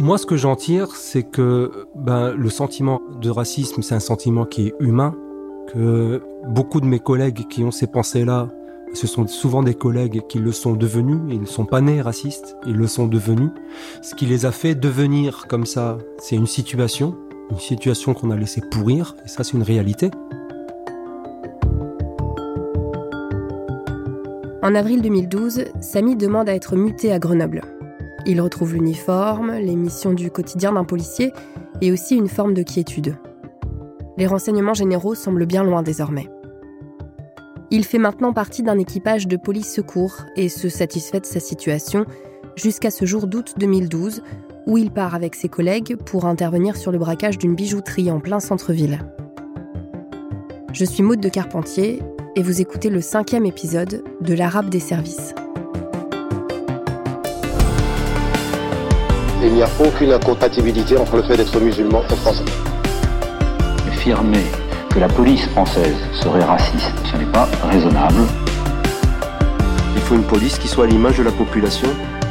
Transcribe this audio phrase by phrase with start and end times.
[0.00, 4.46] Moi, ce que j'en tire, c'est que ben, le sentiment de racisme, c'est un sentiment
[4.46, 5.14] qui est humain,
[5.74, 8.48] que beaucoup de mes collègues qui ont ces pensées-là,
[8.94, 12.56] ce sont souvent des collègues qui le sont devenus, ils ne sont pas nés racistes,
[12.66, 13.50] ils le sont devenus.
[14.00, 17.14] Ce qui les a fait devenir comme ça, c'est une situation,
[17.50, 20.10] une situation qu'on a laissé pourrir, et ça c'est une réalité.
[24.62, 27.79] En avril 2012, Samy demande à être muté à Grenoble.
[28.26, 31.32] Il retrouve l'uniforme, les missions du quotidien d'un policier
[31.80, 33.16] et aussi une forme de quiétude.
[34.18, 36.28] Les renseignements généraux semblent bien loin désormais.
[37.70, 42.04] Il fait maintenant partie d'un équipage de police secours et se satisfait de sa situation
[42.56, 44.22] jusqu'à ce jour d'août 2012
[44.66, 48.40] où il part avec ses collègues pour intervenir sur le braquage d'une bijouterie en plein
[48.40, 49.00] centre-ville.
[50.72, 52.02] Je suis Maude de Carpentier
[52.36, 55.34] et vous écoutez le cinquième épisode de l'Arabe des services.
[59.42, 62.44] Il n'y a aucune incompatibilité entre le fait d'être musulman et français.
[63.88, 64.44] Affirmer
[64.90, 68.20] que la police française serait raciste, ce n'est pas raisonnable.
[69.96, 71.88] Il faut une police qui soit à l'image de la population.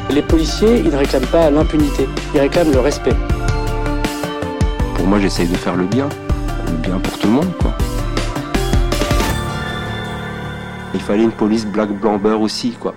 [0.08, 3.16] Les policiers, ils ne réclament pas l'impunité, ils réclament le respect.
[4.94, 6.08] Pour moi, j'essaye de faire le bien.
[6.66, 7.72] Le bien pour tout le monde, quoi.
[10.94, 12.94] Il fallait une police black blamber aussi, quoi.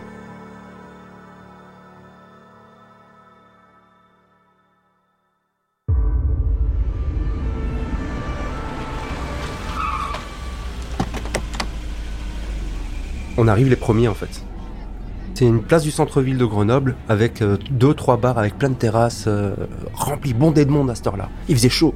[13.44, 14.42] On arrive les premiers en fait.
[15.34, 18.76] C'est une place du centre-ville de Grenoble avec euh, deux, trois bars avec plein de
[18.76, 19.54] terrasses euh,
[19.94, 21.30] remplies, bondées de monde à cette heure-là.
[21.50, 21.94] Il faisait chaud.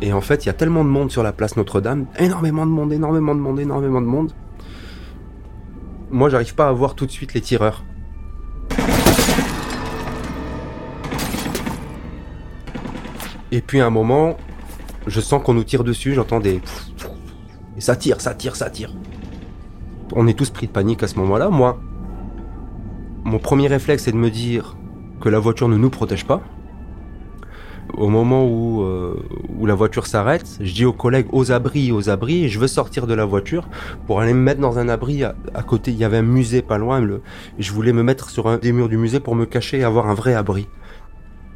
[0.00, 2.70] Et en fait, il y a tellement de monde sur la place Notre-Dame, énormément de
[2.70, 4.32] monde, énormément de monde, énormément de monde.
[6.10, 7.84] Moi, j'arrive pas à voir tout de suite les tireurs.
[13.52, 14.38] Et puis à un moment,
[15.06, 16.62] je sens qu'on nous tire dessus, j'entends des...
[17.76, 18.94] Et ça tire, ça tire, ça tire.
[20.14, 21.48] On est tous pris de panique à ce moment-là.
[21.48, 21.78] Moi,
[23.24, 24.76] mon premier réflexe, c'est de me dire
[25.20, 26.42] que la voiture ne nous protège pas.
[27.96, 29.14] Au moment où, euh,
[29.58, 32.66] où la voiture s'arrête, je dis aux collègues aux abris, aux abris, et je veux
[32.66, 33.68] sortir de la voiture
[34.06, 35.24] pour aller me mettre dans un abri.
[35.24, 35.34] À,
[35.66, 37.04] côté, il y avait un musée pas loin.
[37.58, 40.08] Je voulais me mettre sur un des murs du musée pour me cacher et avoir
[40.08, 40.68] un vrai abri.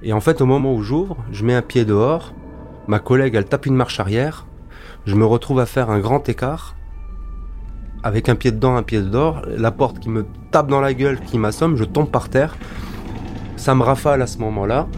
[0.02, 2.32] Et en fait, au moment où j'ouvre, je mets un pied dehors.
[2.88, 4.46] Ma collègue, elle tape une marche arrière.
[5.06, 6.74] Je me retrouve à faire un grand écart
[8.02, 11.20] avec un pied dedans, un pied dehors, la porte qui me tape dans la gueule,
[11.20, 12.56] qui m'assomme, je tombe par terre.
[13.56, 14.88] Ça me rafale à ce moment-là.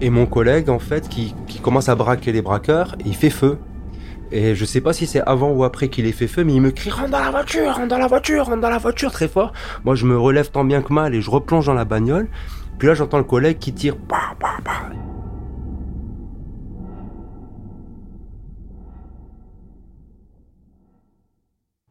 [0.00, 3.58] Et mon collègue, en fait, qui, commence à braquer les braqueurs, il fait feu.
[4.32, 6.62] Et je sais pas si c'est avant ou après qu'il ait fait feu, mais il
[6.62, 9.28] me crie rentre dans la voiture, rentre dans la voiture, rentre dans la voiture très
[9.28, 9.52] fort.
[9.84, 12.28] Moi, je me relève tant bien que mal et je replonge dans la bagnole.
[12.78, 13.96] Puis là, j'entends le collègue qui tire.
[14.08, 15.09] Bah, bah, bah.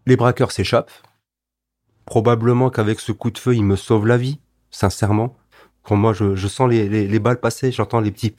[0.09, 0.91] Les braqueurs s'échappent.
[2.05, 4.39] Probablement qu'avec ce coup de feu, ils me sauvent la vie,
[4.71, 5.37] sincèrement.
[5.83, 8.33] Quand moi, je, sens les, les, les, balles passer, j'entends les petits...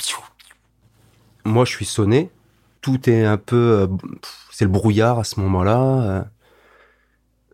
[1.45, 2.29] Moi, je suis sonné.
[2.81, 3.89] Tout est un peu...
[4.51, 6.27] C'est le brouillard à ce moment-là.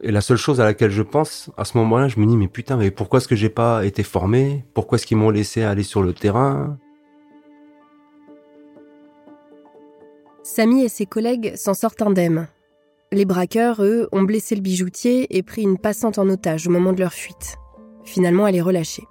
[0.00, 2.48] Et la seule chose à laquelle je pense, à ce moment-là, je me dis, mais
[2.48, 4.64] putain, mais pourquoi est-ce que j'ai pas été formé?
[4.72, 6.78] Pourquoi est-ce qu'ils m'ont laissé aller sur le terrain?
[10.42, 12.48] Samy et ses collègues s'en sortent indemnes.
[13.12, 16.92] Les braqueurs, eux, ont blessé le bijoutier et pris une passante en otage au moment
[16.92, 17.56] de leur fuite.
[18.04, 19.04] Finalement, elle est relâchée.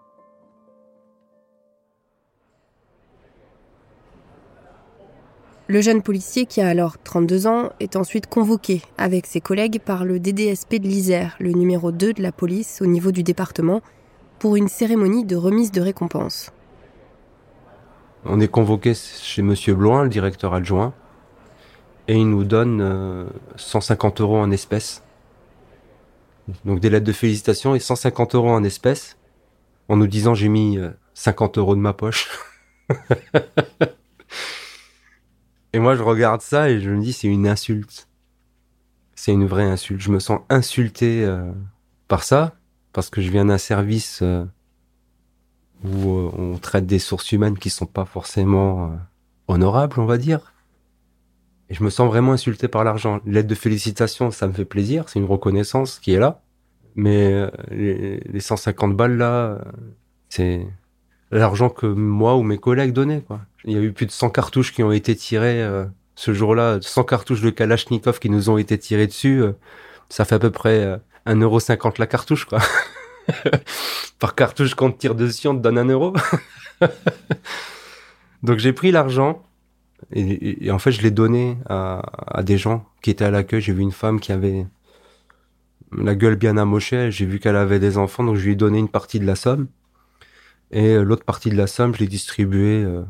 [5.68, 10.04] Le jeune policier, qui a alors 32 ans, est ensuite convoqué avec ses collègues par
[10.04, 13.82] le DDSP de l'Isère, le numéro 2 de la police au niveau du département,
[14.40, 16.52] pour une cérémonie de remise de récompense.
[18.26, 20.94] On est convoqué chez Monsieur Bloin, le directeur adjoint,
[22.08, 25.04] et il nous donne euh, 150 euros en espèces.
[26.64, 29.18] Donc des lettres de félicitations et 150 euros en espèces,
[29.90, 32.30] en nous disant j'ai mis euh, 50 euros de ma poche.
[35.74, 38.08] et moi je regarde ça et je me dis c'est une insulte.
[39.16, 40.02] C'est une vraie insulte.
[40.02, 41.52] Je me sens insulté euh,
[42.08, 42.54] par ça,
[42.94, 44.46] parce que je viens d'un service euh,
[45.84, 48.96] où euh, on traite des sources humaines qui sont pas forcément
[49.48, 50.54] honorables, on va dire.
[51.70, 53.20] Et je me sens vraiment insulté par l'argent.
[53.26, 56.42] L'aide de félicitation, ça me fait plaisir, c'est une reconnaissance qui est là.
[56.96, 59.60] Mais euh, les, les 150 balles là,
[60.30, 60.66] c'est
[61.32, 63.22] l'argent que moi ou mes collègues donnaient.
[63.22, 63.42] Quoi.
[63.66, 65.86] Il y a eu plus de 100 cartouches qui ont été tirées euh,
[66.16, 69.42] ce jour-là, 100 cartouches de Kalachnikov qui nous ont été tirées dessus.
[69.42, 69.54] Euh,
[70.10, 70.98] ça fait à peu près euh,
[71.28, 72.46] 1,50€ la cartouche.
[72.46, 72.60] quoi.
[74.20, 76.14] Par cartouche, quand on te tire dessus, on te donne un euro.
[78.44, 79.44] Donc j'ai pris l'argent
[80.12, 82.02] et, en fait je l'ai donné à,
[82.40, 83.62] à des gens qui étaient à l'accueil.
[83.62, 84.66] J'ai vu une femme qui avait
[85.98, 87.12] la gueule bien amochée.
[87.12, 89.36] J'ai vu qu'elle avait des enfants, donc je lui ai donné une partie de la
[89.36, 89.68] somme.
[90.72, 93.04] Et euh, l'autre partie de la somme, je l'ai distribuée euh,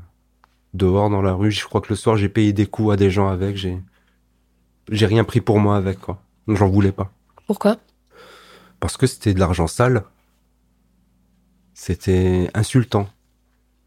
[0.73, 1.51] dehors dans la rue.
[1.51, 3.55] Je crois que le soir j'ai payé des coups à des gens avec.
[3.57, 3.81] J'ai
[4.91, 6.21] j'ai rien pris pour moi avec quoi.
[6.47, 7.11] Donc j'en voulais pas
[7.47, 7.77] Pourquoi?
[8.79, 10.03] Parce que c'était de l'argent sale.
[11.73, 13.09] C'était insultant.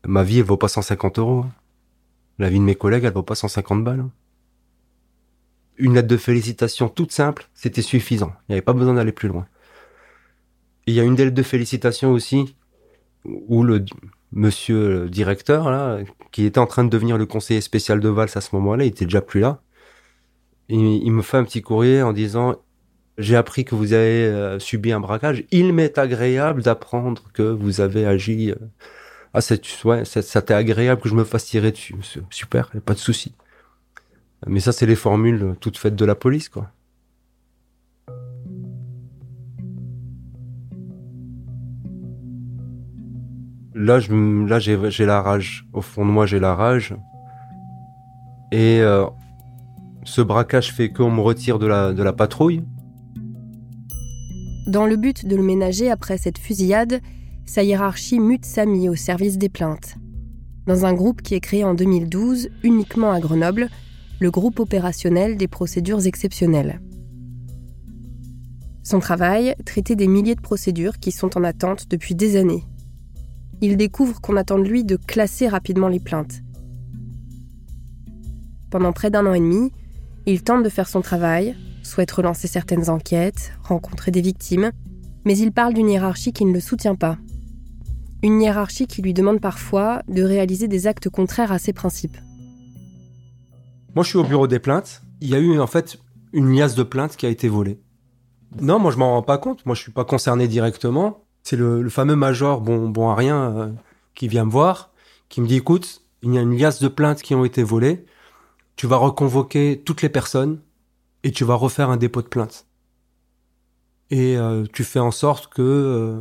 [0.06, 1.44] Ma vie, elle vaut pas 150 euros.
[1.46, 1.50] hein.
[2.38, 4.00] La vie de mes collègues, elle vaut pas 150 balles.
[4.00, 4.10] hein.
[5.76, 8.32] Une lettre de félicitations toute simple, c'était suffisant.
[8.48, 9.46] Il n'y avait pas besoin d'aller plus loin.
[10.86, 12.56] Il y a une lettre de félicitations aussi,
[13.24, 13.84] où le
[14.32, 16.00] monsieur directeur,
[16.32, 18.88] qui était en train de devenir le conseiller spécial de Valls à ce moment-là, il
[18.88, 19.62] était déjà plus là.
[20.68, 22.56] Il, il me fait un petit courrier en disant
[23.18, 25.44] j'ai appris que vous avez euh, subi un braquage.
[25.50, 28.50] Il m'est agréable d'apprendre que vous avez agi.
[28.52, 28.56] euh,
[29.34, 31.94] Ah, c'est, ouais, ça t'est agréable que je me fasse tirer dessus.
[32.30, 33.34] Super, pas de souci.
[34.46, 36.70] Mais ça, c'est les formules toutes faites de la police, quoi.
[43.74, 44.12] Là, je,
[44.46, 45.68] là, j'ai, la rage.
[45.72, 46.96] Au fond de moi, j'ai la rage.
[48.50, 49.06] Et euh,
[50.04, 52.64] ce braquage fait qu'on me retire de la patrouille.
[54.66, 57.00] Dans le but de le ménager après cette fusillade,
[57.48, 59.94] sa hiérarchie mute Samy au service des plaintes.
[60.66, 63.70] Dans un groupe qui est créé en 2012 uniquement à Grenoble,
[64.20, 66.78] le groupe opérationnel des procédures exceptionnelles.
[68.82, 72.64] Son travail, traiter des milliers de procédures qui sont en attente depuis des années.
[73.62, 76.42] Il découvre qu'on attend de lui de classer rapidement les plaintes.
[78.70, 79.72] Pendant près d'un an et demi,
[80.26, 84.70] il tente de faire son travail, souhaite relancer certaines enquêtes, rencontrer des victimes,
[85.24, 87.16] mais il parle d'une hiérarchie qui ne le soutient pas.
[88.22, 92.16] Une hiérarchie qui lui demande parfois de réaliser des actes contraires à ses principes.
[93.94, 95.02] Moi, je suis au bureau des plaintes.
[95.20, 95.98] Il y a eu en fait
[96.32, 97.80] une liasse de plaintes qui a été volée.
[98.60, 99.64] Non, moi, je m'en rends pas compte.
[99.66, 101.24] Moi, je suis pas concerné directement.
[101.44, 103.72] C'est le, le fameux major, bon, bon à rien, euh,
[104.14, 104.90] qui vient me voir,
[105.28, 108.04] qui me dit écoute, il y a une liasse de plaintes qui ont été volées.
[108.74, 110.60] Tu vas reconvoquer toutes les personnes
[111.22, 112.66] et tu vas refaire un dépôt de plainte.
[114.10, 116.20] Et euh, tu fais en sorte que euh,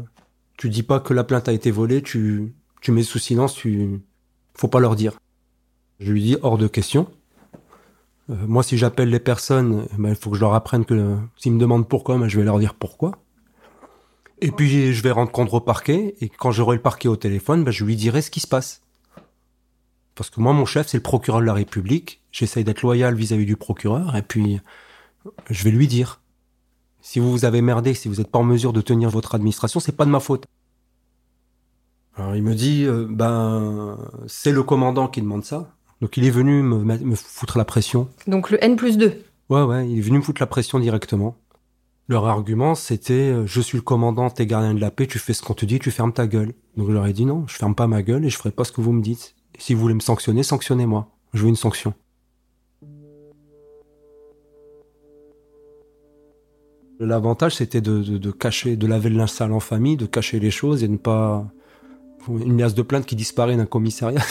[0.58, 2.02] tu dis pas que la plainte a été volée.
[2.02, 3.54] Tu, tu mets sous silence.
[3.54, 4.02] Tu,
[4.54, 5.14] faut pas leur dire.
[6.00, 7.08] Je lui dis hors de question.
[8.30, 11.54] Euh, moi, si j'appelle les personnes, ben, il faut que je leur apprenne que s'ils
[11.54, 13.20] me demandent pourquoi, ben, je vais leur dire pourquoi.
[14.40, 17.64] Et puis, je vais rendre compte au parquet, et quand j'aurai le parquet au téléphone,
[17.64, 18.82] ben, je lui dirai ce qui se passe.
[20.14, 22.22] Parce que moi, mon chef, c'est le procureur de la République.
[22.32, 24.60] J'essaye d'être loyal vis-à-vis du procureur, et puis,
[25.50, 26.22] je vais lui dire.
[27.02, 29.80] Si vous vous avez merdé, si vous n'êtes pas en mesure de tenir votre administration,
[29.80, 30.46] c'est pas de ma faute.
[32.16, 35.70] Alors, il me dit, euh, ben, c'est le commandant qui demande ça.
[36.02, 38.08] Donc il est venu me, foutre la pression.
[38.28, 39.24] Donc le N plus 2.
[39.50, 41.38] Ouais, ouais, il est venu me foutre la pression directement.
[42.08, 45.34] Leur argument, c'était euh, je suis le commandant, t'es gardien de la paix, tu fais
[45.34, 46.54] ce qu'on te dit, tu fermes ta gueule.
[46.78, 48.64] Donc je leur ai dit non, je ferme pas ma gueule et je ferai pas
[48.64, 49.36] ce que vous me dites.
[49.58, 51.10] Si vous voulez me sanctionner, sanctionnez-moi.
[51.34, 51.94] Je veux une sanction.
[57.00, 60.50] L'avantage, c'était de, de, cacher, de laver le linge sale en famille, de cacher les
[60.50, 61.46] choses et ne pas
[62.28, 64.22] une liasse de plainte qui disparaît d'un commissariat.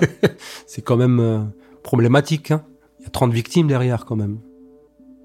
[0.66, 1.40] c'est quand même euh,
[1.82, 2.50] problématique.
[2.50, 2.64] Hein.
[3.00, 4.38] Il y a 30 victimes derrière quand même.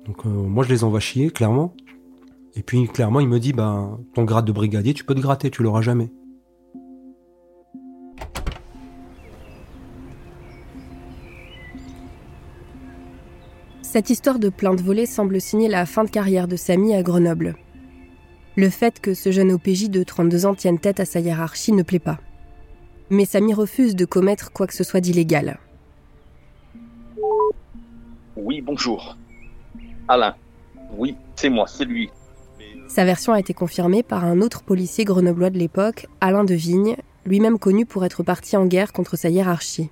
[0.05, 1.73] Donc euh, moi je les envoie chier, clairement.
[2.55, 5.51] Et puis clairement il me dit, bah, ton grade de brigadier, tu peux te gratter,
[5.51, 6.11] tu l'auras jamais.
[13.91, 17.55] Cette histoire de plainte volée semble signer la fin de carrière de Samy à Grenoble.
[18.55, 21.81] Le fait que ce jeune OPJ de 32 ans tienne tête à sa hiérarchie ne
[21.81, 22.19] plaît pas.
[23.09, 25.57] Mais Samy refuse de commettre quoi que ce soit d'illégal.
[28.35, 29.17] Oui, bonjour.
[30.07, 30.35] Alain.
[30.95, 32.11] Oui, c'est moi, c'est lui.
[32.87, 36.95] Sa version a été confirmée par un autre policier grenoblois de l'époque, Alain de Vigne,
[37.25, 39.89] lui-même connu pour être parti en guerre contre sa hiérarchie.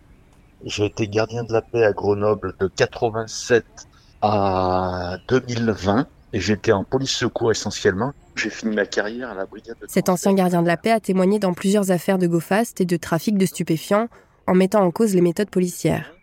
[0.64, 3.66] J'ai été gardien de la paix à Grenoble de 87
[4.22, 8.14] à 2020 et j'étais en police secours essentiellement.
[8.36, 11.00] J'ai fini ma carrière à la brigade de Cet ancien gardien de la paix a
[11.00, 14.08] témoigné dans plusieurs affaires de go-fast et de trafic de stupéfiants
[14.48, 16.14] en mettant en cause les méthodes policières.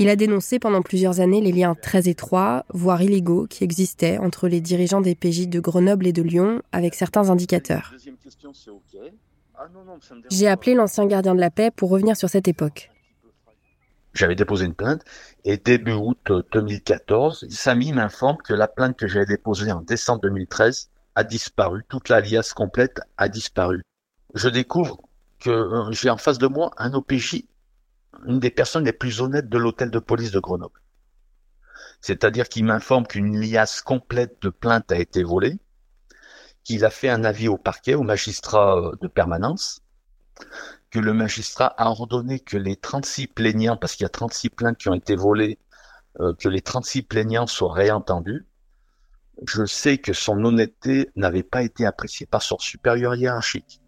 [0.00, 4.46] Il a dénoncé pendant plusieurs années les liens très étroits, voire illégaux, qui existaient entre
[4.46, 7.92] les dirigeants des PJ de Grenoble et de Lyon avec certains indicateurs.
[10.30, 12.90] J'ai appelé l'ancien gardien de la paix pour revenir sur cette époque.
[14.14, 15.02] J'avais déposé une plainte
[15.44, 20.90] et début août 2014, Samy m'informe que la plainte que j'avais déposée en décembre 2013
[21.14, 23.82] a disparu, toute l'alias complète a disparu.
[24.34, 24.98] Je découvre
[25.40, 27.44] que euh, j'ai en face de moi un OPJ,
[28.26, 30.80] une des personnes les plus honnêtes de l'hôtel de police de Grenoble.
[32.00, 35.58] C'est-à-dire qu'il m'informe qu'une liasse complète de plaintes a été volée,
[36.64, 39.80] qu'il a fait un avis au parquet, au magistrat euh, de permanence,
[40.90, 44.78] que le magistrat a ordonné que les 36 plaignants, parce qu'il y a 36 plaintes
[44.78, 45.58] qui ont été volées,
[46.20, 48.46] euh, que les 36 plaignants soient réentendus.
[49.46, 53.80] Je sais que son honnêteté n'avait pas été appréciée par son supérieur hiérarchique.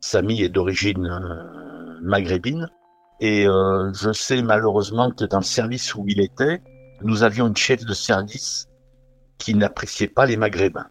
[0.00, 2.68] Samy est d'origine euh, maghrébine
[3.20, 6.62] et euh, je sais malheureusement que dans le service où il était,
[7.02, 8.66] nous avions une chef de service
[9.38, 10.88] qui n'appréciait pas les maghrébins.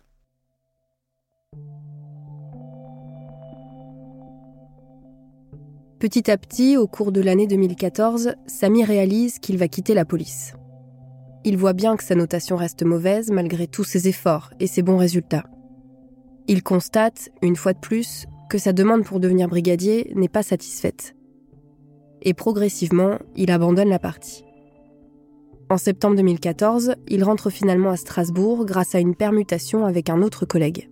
[6.01, 10.55] Petit à petit, au cours de l'année 2014, Samy réalise qu'il va quitter la police.
[11.43, 14.97] Il voit bien que sa notation reste mauvaise malgré tous ses efforts et ses bons
[14.97, 15.45] résultats.
[16.47, 21.15] Il constate, une fois de plus, que sa demande pour devenir brigadier n'est pas satisfaite.
[22.23, 24.43] Et progressivement, il abandonne la partie.
[25.69, 30.47] En septembre 2014, il rentre finalement à Strasbourg grâce à une permutation avec un autre
[30.47, 30.90] collègue.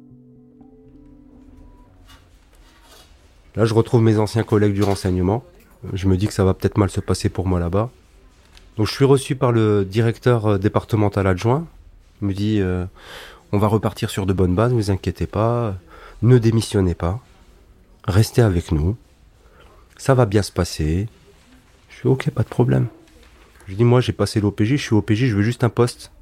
[3.59, 5.43] Là, je retrouve mes anciens collègues du renseignement.
[5.91, 7.89] Je me dis que ça va peut-être mal se passer pour moi là-bas.
[8.77, 11.67] Donc, je suis reçu par le directeur euh, départemental adjoint.
[12.21, 12.85] Il me dit euh,
[13.51, 15.75] On va repartir sur de bonnes bases, ne vous inquiétez pas.
[16.21, 17.19] Ne démissionnez pas.
[18.05, 18.95] Restez avec nous.
[19.97, 21.09] Ça va bien se passer.
[21.89, 22.87] Je suis OK, pas de problème.
[23.67, 26.13] Je dis Moi, j'ai passé l'OPJ, je suis OPJ, je veux juste un poste.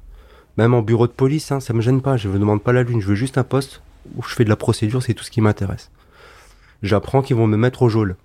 [0.56, 2.16] Même en bureau de police, hein, ça me gêne pas.
[2.16, 3.80] Je ne demande pas la lune, je veux juste un poste
[4.16, 5.88] où je fais de la procédure, c'est tout ce qui m'intéresse
[6.82, 8.16] j'apprends qu'ils vont me mettre au geôle.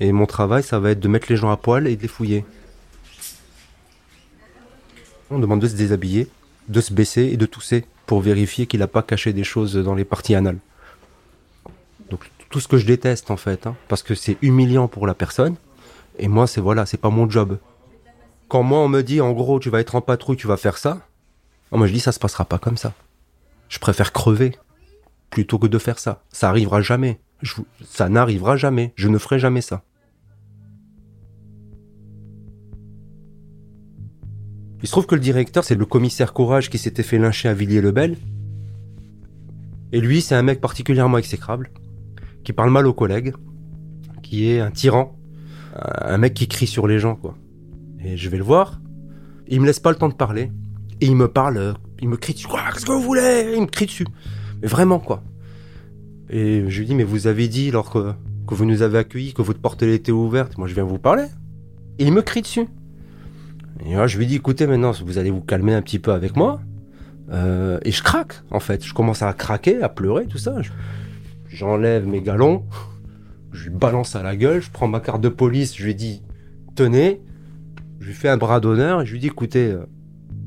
[0.00, 2.08] et mon travail, ça va être de mettre les gens à poil et de les
[2.08, 2.44] fouiller.
[5.30, 6.28] On demande de se déshabiller,
[6.68, 9.94] de se baisser et de tousser pour vérifier qu'il n'a pas caché des choses dans
[9.94, 10.58] les parties anales.
[12.10, 15.14] Donc tout ce que je déteste en fait, hein, parce que c'est humiliant pour la
[15.14, 15.56] personne.
[16.18, 17.58] Et moi, c'est voilà, c'est pas mon job.
[18.48, 20.78] Quand moi on me dit en gros tu vas être en patrouille, tu vas faire
[20.78, 21.06] ça,
[21.70, 22.94] moi je dis ça se passera pas comme ça.
[23.68, 24.56] Je préfère crever
[25.30, 26.24] plutôt que de faire ça.
[26.30, 27.20] Ça arrivera jamais.
[27.84, 28.92] ça n'arrivera jamais.
[28.96, 29.84] Je ne ferai jamais ça.
[34.82, 37.54] Il se trouve que le directeur, c'est le commissaire Courage qui s'était fait lyncher à
[37.54, 38.16] Villiers-le-Bel.
[39.92, 41.70] Et lui, c'est un mec particulièrement exécrable,
[42.44, 43.34] qui parle mal aux collègues,
[44.22, 45.16] qui est un tyran,
[45.74, 47.36] un mec qui crie sur les gens, quoi.
[48.04, 48.80] Et je vais le voir,
[49.48, 50.52] il me laisse pas le temps de parler,
[51.00, 53.52] et il me parle, il me crie dessus, quoi, qu'est-ce que vous voulez?
[53.54, 54.06] Il me crie dessus.
[54.62, 55.22] Vraiment, quoi.
[56.30, 58.12] Et je lui dis, mais vous avez dit, lors que,
[58.50, 61.24] vous nous avez accueillis, que votre porte était ouverte, moi je viens vous parler.
[61.98, 62.66] Et il me crie dessus.
[63.84, 66.36] Et là, je lui dis, écoutez, maintenant, vous allez vous calmer un petit peu avec
[66.36, 66.60] moi.
[67.30, 68.84] Euh, et je craque, en fait.
[68.84, 70.56] Je commence à craquer, à pleurer, tout ça.
[71.48, 72.64] J'enlève mes galons,
[73.52, 76.22] je lui balance à la gueule, je prends ma carte de police, je lui dis,
[76.74, 77.20] tenez.
[78.00, 79.86] Je lui fais un bras d'honneur je lui dis, écoutez, euh,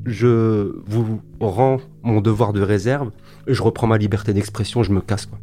[0.06, 3.10] je vous rends mon devoir de réserve,
[3.46, 5.38] je reprends ma liberté d'expression, je me casse quoi.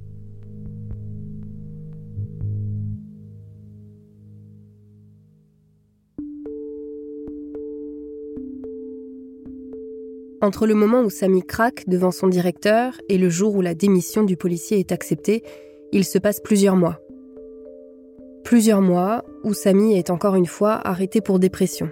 [10.41, 14.23] Entre le moment où Samy craque devant son directeur et le jour où la démission
[14.23, 15.43] du policier est acceptée,
[15.91, 16.99] il se passe plusieurs mois.
[18.45, 21.89] Plusieurs mois où Samy est encore une fois arrêté pour dépression.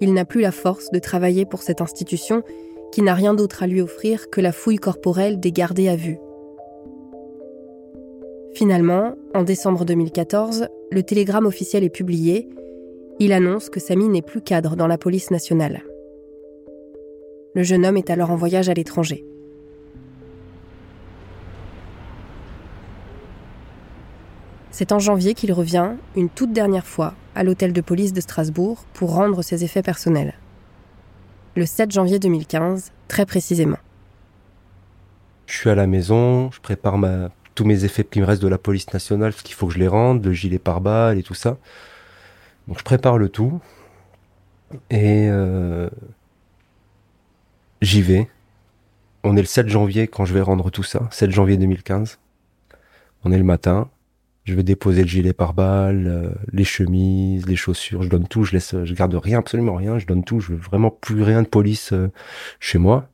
[0.00, 2.42] Il n'a plus la force de travailler pour cette institution
[2.96, 6.16] qui n'a rien d'autre à lui offrir que la fouille corporelle des gardés à vue.
[8.54, 12.48] Finalement, en décembre 2014, le télégramme officiel est publié.
[13.20, 15.82] Il annonce que Samy n'est plus cadre dans la police nationale.
[17.54, 19.26] Le jeune homme est alors en voyage à l'étranger.
[24.70, 28.86] C'est en janvier qu'il revient, une toute dernière fois, à l'hôtel de police de Strasbourg
[28.94, 30.32] pour rendre ses effets personnels.
[31.56, 33.78] Le 7 janvier 2015, très précisément.
[35.46, 36.98] Je suis à la maison, je prépare
[37.54, 39.78] tous mes effets qui me restent de la police nationale, parce qu'il faut que je
[39.78, 41.56] les rende, le gilet pare-balles et tout ça.
[42.68, 43.58] Donc je prépare le tout.
[44.90, 45.88] Et euh,
[47.80, 48.28] j'y vais.
[49.24, 52.18] On est le 7 janvier quand je vais rendre tout ça, 7 janvier 2015.
[53.24, 53.88] On est le matin
[54.46, 58.52] je vais déposer le gilet pare-balles, euh, les chemises, les chaussures, je donne tout, je
[58.52, 61.48] laisse, je garde rien, absolument rien, je donne tout, je veux vraiment plus rien de
[61.48, 62.12] police euh,
[62.60, 63.08] chez moi.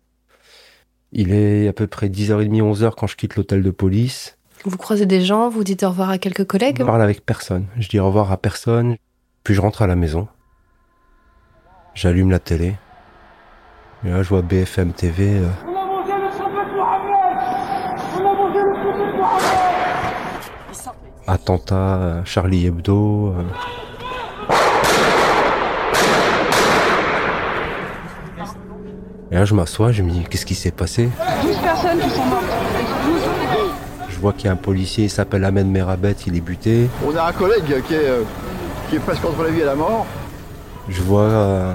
[1.10, 4.36] Il est à peu près 10h30, 11h quand je quitte l'hôtel de police.
[4.64, 7.66] Vous croisez des gens, vous dites au revoir à quelques collègues Je parle avec personne,
[7.78, 8.96] je dis au revoir à personne,
[9.42, 10.28] puis je rentre à la maison.
[11.94, 12.74] J'allume la télé.
[14.04, 15.38] Et là, je vois BFM TV.
[15.38, 15.48] Euh,
[21.26, 23.28] attentat, Charlie Hebdo.
[23.36, 23.42] euh.
[29.30, 31.08] Et là, je m'assois, je me dis, qu'est-ce qui s'est passé?
[31.42, 32.44] 12 personnes qui sont mortes.
[34.10, 36.88] Je vois qu'il y a un policier, il s'appelle Ahmed Merabet, il est buté.
[37.06, 38.22] On a un collègue qui est, euh,
[38.88, 40.06] qui est presque entre la vie et la mort.
[40.88, 41.22] Je vois.
[41.22, 41.74] euh,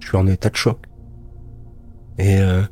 [0.00, 0.78] Je suis en état de choc.
[2.18, 2.62] Et euh,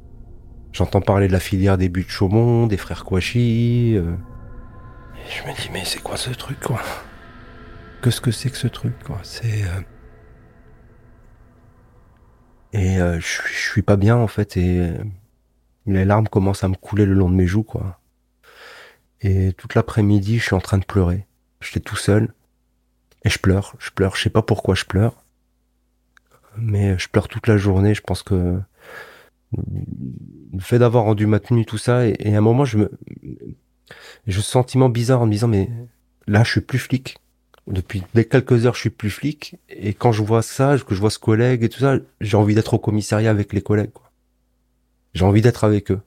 [0.73, 3.95] j'entends parler de la filière des buts de Chaumont, des frères Kouachi.
[3.97, 4.15] euh.
[5.17, 6.81] Et je me dis, mais c'est quoi ce truc, quoi?
[8.03, 9.19] Qu'est-ce que c'est que ce truc, quoi?
[9.23, 9.65] C'est.
[9.65, 9.81] euh,
[12.73, 14.99] Et euh, je suis- je suis pas bien, en fait, et euh,
[15.87, 18.01] les larmes commencent à me couler le long de mes joues, quoi.
[19.21, 21.27] Et toute l'après-midi, je suis en train de pleurer.
[21.61, 22.35] J'étais tout seul.
[23.25, 25.25] Et je pleure, je pleure, je sais pas pourquoi je pleure.
[26.57, 28.61] Mais je pleure toute la journée, je pense que
[29.57, 32.91] le fait d'avoir rendu ma tenue, tout ça, et, et à un moment, je me,
[34.27, 35.71] j'ai ce sentiment bizarre en me disant, mais
[36.27, 37.19] là, je suis plus flic.
[37.67, 39.57] Depuis dès quelques heures, je suis plus flic.
[39.69, 42.55] Et quand je vois ça, que je vois ce collègue et tout ça, j'ai envie
[42.55, 44.11] d'être au commissariat avec les collègues, quoi.
[45.15, 46.01] J'ai envie d'être avec eux.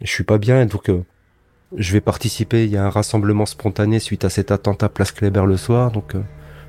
[0.00, 1.04] Je suis pas bien, donc, euh,
[1.76, 2.64] je vais participer.
[2.64, 6.14] Il y a un rassemblement spontané suite à cet attentat Place Kléber le soir, donc
[6.14, 6.22] euh,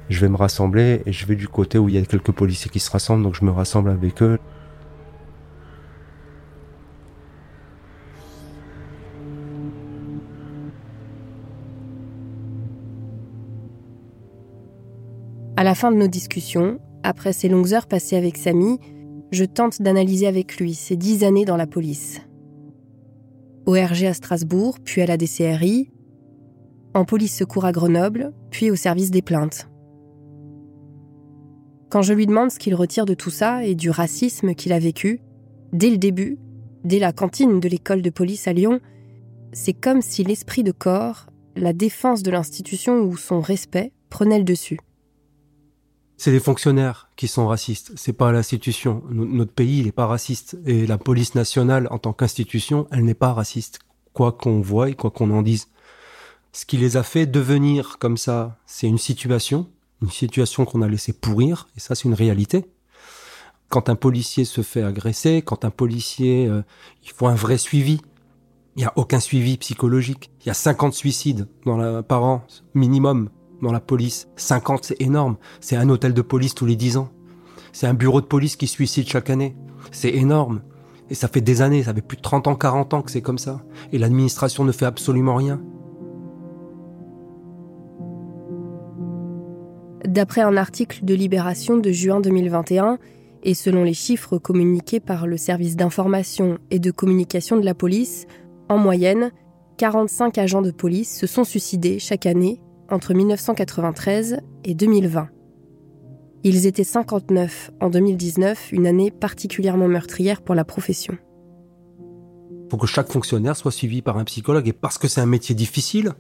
[0.09, 2.71] je vais me rassembler et je vais du côté où il y a quelques policiers
[2.71, 4.39] qui se rassemblent, donc je me rassemble avec eux.
[15.59, 18.79] À la fin de nos discussions, après ces longues heures passées avec Samy,
[19.33, 22.21] je tente d'analyser avec lui ces dix années dans la police.
[23.65, 25.91] Au RG à Strasbourg, puis à la DCRI,
[26.93, 29.67] en police secours à Grenoble, puis au service des plaintes.
[31.89, 34.79] Quand je lui demande ce qu'il retire de tout ça et du racisme qu'il a
[34.79, 35.19] vécu,
[35.73, 36.39] dès le début,
[36.85, 38.79] dès la cantine de l'école de police à Lyon,
[39.51, 41.25] c'est comme si l'esprit de corps,
[41.57, 44.79] la défense de l'institution ou son respect prenaient le dessus.
[46.21, 49.03] C'est les fonctionnaires qui sont racistes, c'est pas l'institution.
[49.09, 50.57] No- Notre pays, il est pas raciste.
[50.65, 53.79] Et la police nationale, en tant qu'institution, elle n'est pas raciste.
[54.11, 55.69] Quoi qu'on voie et quoi qu'on en dise.
[56.51, 59.69] Ce qui les a fait devenir comme ça, c'est une situation,
[60.01, 62.65] une situation qu'on a laissé pourrir, et ça c'est une réalité.
[63.69, 66.63] Quand un policier se fait agresser, quand un policier, euh,
[67.05, 68.01] il faut un vrai suivi.
[68.75, 70.31] Il n'y a aucun suivi psychologique.
[70.41, 73.29] Il y a 50 suicides dans la, par an, minimum,
[73.61, 74.27] dans la police.
[74.35, 75.37] 50, c'est énorme.
[75.59, 77.09] C'est un hôtel de police tous les 10 ans.
[77.71, 79.55] C'est un bureau de police qui suicide chaque année.
[79.91, 80.61] C'est énorme.
[81.09, 83.21] Et ça fait des années, ça fait plus de 30 ans, 40 ans que c'est
[83.21, 83.61] comme ça.
[83.91, 85.61] Et l'administration ne fait absolument rien.
[90.05, 92.97] D'après un article de Libération de juin 2021,
[93.43, 98.25] et selon les chiffres communiqués par le service d'information et de communication de la police,
[98.67, 99.31] en moyenne,
[99.77, 102.59] 45 agents de police se sont suicidés chaque année
[102.91, 105.29] entre 1993 et 2020.
[106.43, 111.17] Ils étaient 59 en 2019, une année particulièrement meurtrière pour la profession.
[112.71, 114.67] faut que chaque fonctionnaire soit suivi par un psychologue.
[114.67, 116.13] Et parce que c'est un métier difficile,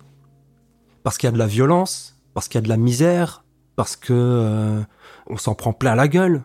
[1.03, 3.95] parce qu'il y a de la violence, parce qu'il y a de la misère, parce
[3.95, 4.81] que euh,
[5.27, 6.43] on s'en prend plein la gueule.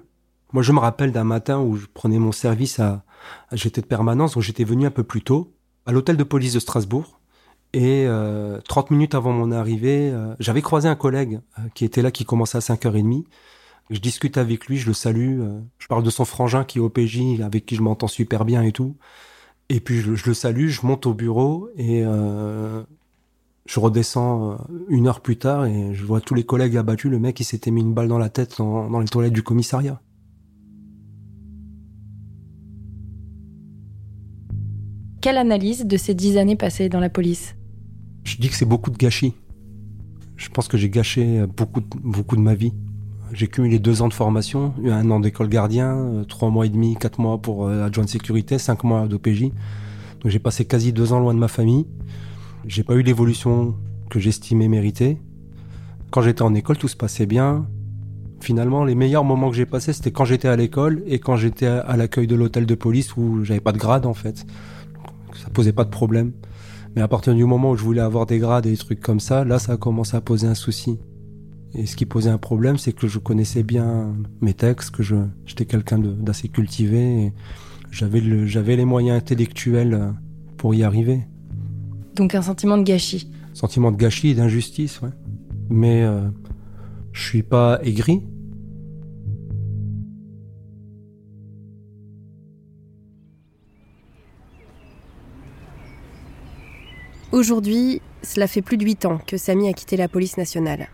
[0.53, 3.05] Moi, je me rappelle d'un matin où je prenais mon service à,
[3.51, 5.53] à j'étais de permanence, donc j'étais venu un peu plus tôt
[5.87, 7.21] à l'hôtel de police de Strasbourg.
[7.75, 12.03] Et euh, 30 minutes avant mon arrivée, euh, j'avais croisé un collègue euh, qui était
[12.03, 13.25] là, qui commençait à 5h30.
[13.91, 16.81] Je discute avec lui, je le salue, euh, je parle de son frangin qui est
[16.81, 18.97] au PJ, avec qui je m'entends super bien et tout.
[19.71, 22.85] Et puis je, le salue, je monte au bureau et euh,
[23.67, 24.57] je redescends euh,
[24.89, 27.11] une heure plus tard et je vois tous les collègues abattus.
[27.11, 29.43] Le mec, il s'était mis une balle dans la tête dans, dans les toilettes du
[29.43, 30.01] commissariat.
[35.21, 37.57] Quelle analyse de ces dix années passées dans la police?
[38.25, 39.35] Je dis que c'est beaucoup de gâchis.
[40.37, 42.73] Je pense que j'ai gâché beaucoup de, beaucoup de ma vie.
[43.33, 46.97] J'ai cumulé deux ans de formation, un an d'école gardien, euh, trois mois et demi,
[46.97, 49.51] quatre mois pour euh, adjoint de sécurité, cinq mois d'OPJ.
[50.21, 51.87] Donc j'ai passé quasi deux ans loin de ma famille.
[52.67, 53.75] J'ai pas eu l'évolution
[54.09, 55.19] que j'estimais mériter.
[56.11, 57.67] Quand j'étais en école, tout se passait bien.
[58.41, 61.67] Finalement, les meilleurs moments que j'ai passés, c'était quand j'étais à l'école et quand j'étais
[61.67, 64.47] à l'accueil de l'hôtel de police où j'avais pas de grade en fait.
[65.35, 66.33] Ça posait pas de problème.
[66.97, 69.21] Mais à partir du moment où je voulais avoir des grades et des trucs comme
[69.21, 70.99] ça, là, ça a commencé à poser un souci.
[71.75, 75.17] Et ce qui posait un problème, c'est que je connaissais bien mes textes, que je,
[75.45, 77.33] j'étais quelqu'un de- d'assez cultivé et
[77.91, 80.11] j'avais le, j'avais les moyens intellectuels euh,
[80.57, 81.23] pour y arriver.
[82.15, 83.29] Donc un sentiment de gâchis.
[83.55, 85.11] Sentiment de gâchis et d'injustice, ouais.
[85.69, 86.29] Mais euh,
[87.13, 88.23] je suis pas aigri.
[97.35, 100.87] Aujourd'hui, cela fait plus de huit ans que Samy a quitté la police nationale.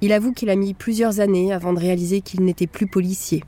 [0.00, 3.42] Il avoue qu'il a mis plusieurs années avant de réaliser qu'il n'était plus policier.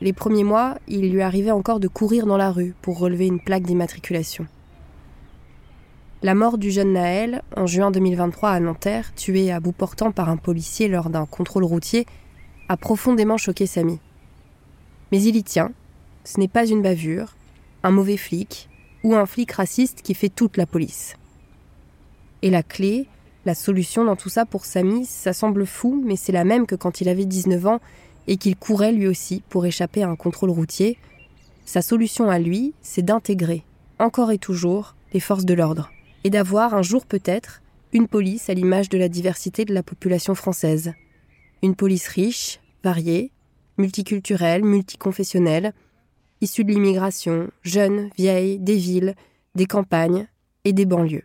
[0.00, 3.38] Les premiers mois, il lui arrivait encore de courir dans la rue pour relever une
[3.38, 4.48] plaque d'immatriculation.
[6.24, 10.28] La mort du jeune Naël, en juin 2023 à Nanterre, tué à bout portant par
[10.28, 12.04] un policier lors d'un contrôle routier,
[12.68, 14.00] a profondément choqué Samy.
[15.12, 15.70] Mais il y tient.
[16.24, 17.36] Ce n'est pas une bavure,
[17.84, 18.68] un mauvais flic
[19.06, 21.14] ou un flic raciste qui fait toute la police.
[22.42, 23.06] Et la clé,
[23.44, 26.74] la solution dans tout ça pour Samy, ça semble fou, mais c'est la même que
[26.74, 27.80] quand il avait 19 ans
[28.26, 30.98] et qu'il courait lui aussi pour échapper à un contrôle routier.
[31.66, 33.62] Sa solution à lui, c'est d'intégrer,
[34.00, 35.92] encore et toujours, les forces de l'ordre
[36.24, 40.34] et d'avoir un jour peut-être une police à l'image de la diversité de la population
[40.34, 40.94] française.
[41.62, 43.30] Une police riche, variée,
[43.78, 45.74] multiculturelle, multiconfessionnelle,
[46.40, 49.14] issue de l'immigration, jeune, vieille, des villes,
[49.54, 50.28] des campagnes
[50.64, 51.24] et des banlieues.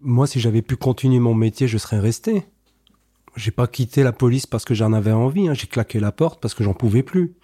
[0.00, 2.44] Moi, si j'avais pu continuer mon métier, je serais resté.
[3.36, 5.54] J'ai pas quitté la police parce que j'en avais envie, hein.
[5.54, 7.34] j'ai claqué la porte parce que j'en pouvais plus.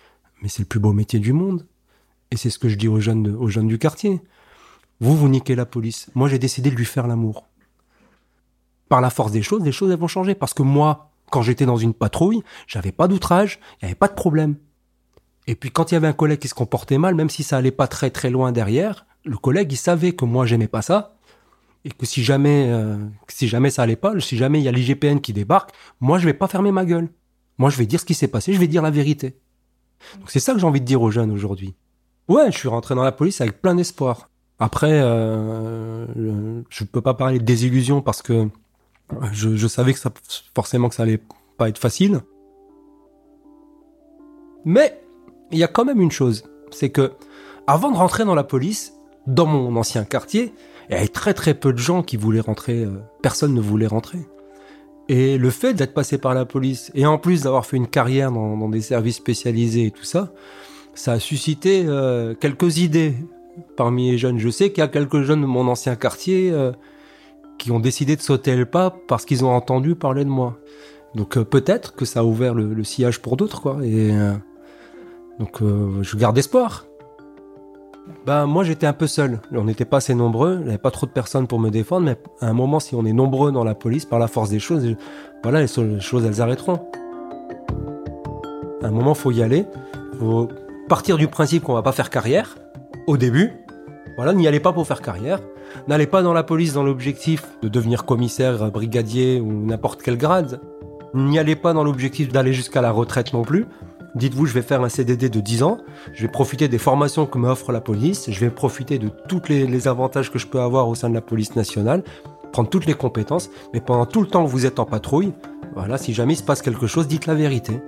[0.42, 1.66] Mais c'est le plus beau métier du monde.
[2.30, 4.20] Et c'est ce que je dis aux jeunes, aux jeunes du quartier.
[5.00, 6.10] Vous, vous niquez la police.
[6.14, 7.48] Moi, j'ai décidé de lui faire l'amour.
[8.88, 10.34] Par la force des choses, les choses elles vont changer.
[10.34, 14.08] Parce que moi, quand j'étais dans une patrouille, j'avais pas d'outrage, il n'y avait pas
[14.08, 14.56] de problème.
[15.50, 17.56] Et puis quand il y avait un collègue qui se comportait mal, même si ça
[17.56, 21.16] allait pas très très loin derrière, le collègue il savait que moi j'aimais pas ça
[21.84, 24.70] et que si jamais euh, si jamais ça allait pas, si jamais il y a
[24.70, 27.08] l'IGPN qui débarque, moi je vais pas fermer ma gueule.
[27.58, 29.40] Moi je vais dire ce qui s'est passé, je vais dire la vérité.
[30.20, 31.74] Donc c'est ça que j'ai envie de dire aux jeunes aujourd'hui.
[32.28, 34.30] Ouais, je suis rentré dans la police avec plein d'espoir.
[34.60, 38.48] Après, euh, je peux pas parler de désillusion parce que
[39.32, 40.12] je, je, savais que ça,
[40.54, 41.20] forcément que ça allait
[41.56, 42.20] pas être facile.
[44.64, 45.00] Mais
[45.52, 47.12] il y a quand même une chose, c'est que
[47.66, 48.94] avant de rentrer dans la police,
[49.26, 50.52] dans mon ancien quartier,
[50.88, 52.84] il y avait très très peu de gens qui voulaient rentrer.
[52.84, 54.18] Euh, personne ne voulait rentrer.
[55.08, 58.30] Et le fait d'être passé par la police et en plus d'avoir fait une carrière
[58.30, 60.32] dans, des services spécialisés et tout ça,
[60.94, 63.14] ça a suscité euh, quelques idées
[63.76, 64.38] parmi les jeunes.
[64.38, 66.72] Je sais qu'il y a quelques jeunes de mon ancien quartier euh,
[67.58, 70.58] qui ont décidé de sauter le pas parce qu'ils ont entendu parler de moi.
[71.16, 73.78] Donc peut-être que ça a ouvert le, sillage pour d'autres, quoi.
[75.40, 76.84] Donc euh, je garde espoir.
[78.26, 79.40] Ben moi j'étais un peu seul.
[79.50, 80.56] On n'était pas assez nombreux.
[80.60, 82.04] Il n'y avait pas trop de personnes pour me défendre.
[82.04, 84.60] Mais à un moment, si on est nombreux dans la police, par la force des
[84.60, 84.94] choses,
[85.42, 86.80] voilà, les, les choses elles arrêteront.
[88.82, 89.64] À un moment, faut y aller.
[90.18, 90.48] Faut
[90.88, 92.56] partir du principe qu'on va pas faire carrière
[93.06, 93.52] au début.
[94.16, 95.40] Voilà, n'y allez pas pour faire carrière.
[95.88, 100.60] N'allez pas dans la police dans l'objectif de devenir commissaire, brigadier ou n'importe quel grade.
[101.14, 103.66] N'y allez pas dans l'objectif d'aller jusqu'à la retraite non plus.
[104.14, 105.78] Dites-vous, je vais faire un CDD de 10 ans,
[106.12, 109.88] je vais profiter des formations que m'offre la police, je vais profiter de tous les,
[109.88, 112.02] avantages que je peux avoir au sein de la police nationale,
[112.52, 115.32] prendre toutes les compétences, mais pendant tout le temps que vous êtes en patrouille,
[115.74, 117.80] voilà, si jamais il se passe quelque chose, dites la vérité.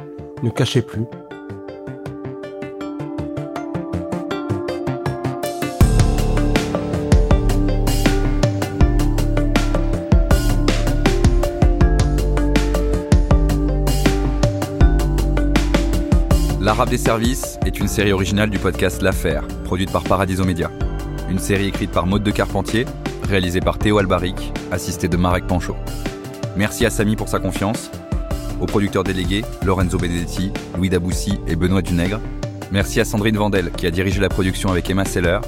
[0.43, 1.05] Ne cachez plus.
[16.73, 20.71] L'Arabe des services est une série originale du podcast L'Affaire, produite par Paradiso Média.
[21.29, 22.87] Une série écrite par Maude de Carpentier,
[23.29, 25.77] réalisée par Théo Albaric, assisté de Marek Panchaud.
[26.57, 27.91] Merci à Samy pour sa confiance,
[28.59, 32.21] aux producteurs délégués Lorenzo Benedetti, Louis Daboussi et Benoît Dunègre.
[32.71, 35.41] Merci à Sandrine Vandel qui a dirigé la production avec Emma Seller,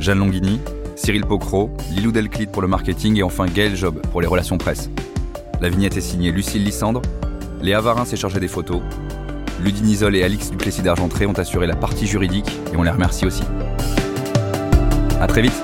[0.00, 0.62] Jeanne Longhini,
[0.96, 4.88] Cyril Pocro, Lilou Delclit pour le marketing et enfin Gaël Job pour les relations presse.
[5.60, 7.02] La vignette est signée Lucille Lissandre,
[7.60, 8.80] Léa Varin s'est chargée des photos,
[9.60, 13.24] Ludine Isol et Alix Duplessis d'Argentré ont assuré la partie juridique et on les remercie
[13.26, 13.42] aussi.
[15.20, 15.63] A très vite